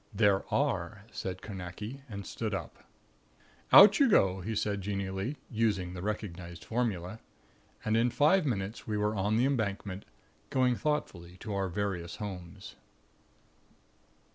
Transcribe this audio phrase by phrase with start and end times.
[0.15, 2.85] "There are," said Carnacki; and stood up.
[3.71, 7.19] "Out you go," he said, genially, using the recognized formula.
[7.85, 10.05] And in five minutes we were on the Embankment,
[10.49, 12.77] going thoughtfully to our various homes.